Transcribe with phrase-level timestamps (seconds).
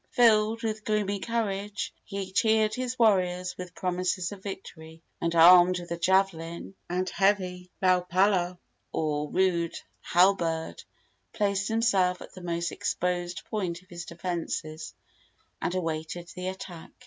[0.09, 5.91] Filled with gloomy courage, he cheered his warriors with promises of victory, and, armed with
[5.91, 8.57] a javelin and heavy laau palau,
[8.91, 10.81] or rude halberd,
[11.33, 14.95] placed himself at the most exposed point of his defences
[15.61, 16.89] and awaited the attack.